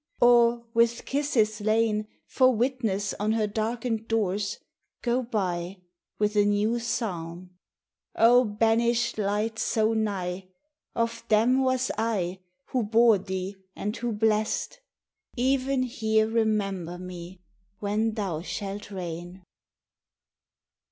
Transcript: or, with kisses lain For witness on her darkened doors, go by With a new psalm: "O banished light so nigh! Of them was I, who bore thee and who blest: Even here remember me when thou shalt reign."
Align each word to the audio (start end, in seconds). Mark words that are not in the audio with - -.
or, 0.19 0.65
with 0.73 1.05
kisses 1.05 1.61
lain 1.61 2.07
For 2.25 2.51
witness 2.55 3.13
on 3.19 3.33
her 3.33 3.45
darkened 3.45 4.07
doors, 4.07 4.57
go 5.03 5.21
by 5.21 5.77
With 6.17 6.35
a 6.35 6.43
new 6.43 6.79
psalm: 6.79 7.51
"O 8.15 8.43
banished 8.43 9.19
light 9.19 9.59
so 9.59 9.93
nigh! 9.93 10.47
Of 10.95 11.23
them 11.27 11.61
was 11.63 11.91
I, 11.99 12.39
who 12.69 12.81
bore 12.81 13.19
thee 13.19 13.57
and 13.75 13.95
who 13.95 14.11
blest: 14.11 14.79
Even 15.37 15.83
here 15.83 16.27
remember 16.27 16.97
me 16.97 17.43
when 17.77 18.15
thou 18.15 18.41
shalt 18.41 18.89
reign." 18.89 19.43